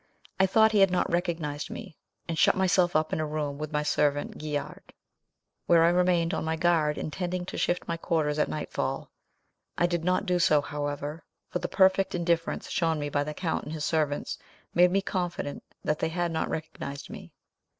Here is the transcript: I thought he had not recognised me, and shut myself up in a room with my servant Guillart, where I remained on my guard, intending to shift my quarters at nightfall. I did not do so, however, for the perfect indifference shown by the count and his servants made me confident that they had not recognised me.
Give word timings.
I 0.39 0.47
thought 0.47 0.71
he 0.71 0.79
had 0.79 0.89
not 0.89 1.11
recognised 1.11 1.69
me, 1.69 1.95
and 2.27 2.35
shut 2.35 2.57
myself 2.57 2.95
up 2.95 3.13
in 3.13 3.19
a 3.19 3.25
room 3.27 3.59
with 3.59 3.71
my 3.71 3.83
servant 3.83 4.39
Guillart, 4.39 4.93
where 5.67 5.83
I 5.83 5.89
remained 5.89 6.33
on 6.33 6.43
my 6.43 6.55
guard, 6.55 6.97
intending 6.97 7.45
to 7.45 7.55
shift 7.59 7.87
my 7.87 7.97
quarters 7.97 8.39
at 8.39 8.47
nightfall. 8.49 9.11
I 9.77 9.85
did 9.85 10.03
not 10.03 10.25
do 10.25 10.39
so, 10.39 10.59
however, 10.61 11.23
for 11.51 11.59
the 11.59 11.67
perfect 11.67 12.15
indifference 12.15 12.71
shown 12.71 13.07
by 13.11 13.23
the 13.23 13.35
count 13.35 13.65
and 13.65 13.73
his 13.73 13.85
servants 13.85 14.39
made 14.73 14.89
me 14.89 15.03
confident 15.03 15.61
that 15.83 15.99
they 15.99 16.09
had 16.09 16.31
not 16.31 16.49
recognised 16.49 17.11
me. 17.11 17.31